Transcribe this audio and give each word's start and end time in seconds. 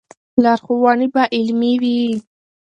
لارښوونې 0.43 1.07
به 1.13 1.23
علمي 1.35 1.73
وي. 1.81 1.99